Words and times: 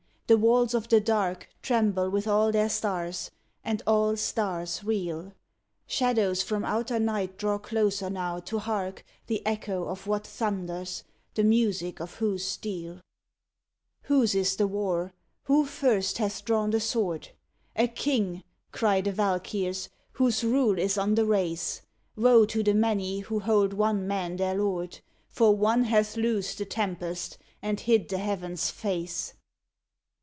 The 0.27 0.37
walls 0.37 0.73
of 0.73 0.87
the 0.87 1.01
Dark 1.01 1.49
Tremble 1.61 2.09
with 2.09 2.25
all 2.25 2.53
their 2.53 2.69
stars, 2.69 3.31
and 3.65 3.83
all 3.85 4.15
stars 4.15 4.81
reel. 4.81 5.33
Shadows 5.87 6.41
from 6.41 6.63
outer 6.63 6.99
night 6.99 7.37
draw 7.37 7.57
closer 7.57 8.09
now 8.09 8.39
to 8.39 8.59
hark 8.59 9.03
The 9.27 9.45
echo 9.45 9.83
of 9.89 10.07
what 10.07 10.25
thunders, 10.25 11.03
the 11.33 11.43
music 11.43 11.99
of 11.99 12.13
whose 12.15 12.45
steel? 12.45 13.01
117 14.07 14.07
ON 14.07 14.07
THE 14.07 14.07
GREAT 14.07 14.09
WAR 14.09 14.19
Whose 14.21 14.35
is 14.35 14.55
the 14.55 14.67
war? 14.67 15.13
Who 15.43 15.65
first 15.65 16.17
hath 16.19 16.45
drawn 16.45 16.69
the 16.69 16.79
sword? 16.79 17.31
"A 17.75 17.89
king!" 17.89 18.45
cry 18.71 19.01
the 19.01 19.11
Valkyrs, 19.11 19.89
"whose 20.13 20.45
rule 20.45 20.79
is 20.79 20.97
on 20.97 21.15
the 21.15 21.25
race! 21.25 21.81
Woe 22.15 22.45
to 22.45 22.63
the 22.63 22.73
many, 22.73 23.19
who 23.19 23.39
hold 23.41 23.73
one 23.73 24.07
man 24.07 24.37
their 24.37 24.55
lord! 24.55 25.01
For 25.27 25.53
one 25.53 25.83
hath 25.83 26.15
loosed 26.15 26.57
the 26.59 26.63
tempest, 26.65 27.37
and 27.61 27.81
hid 27.81 28.07
the 28.07 28.19
heavens 28.19 28.69
face! 28.71 29.33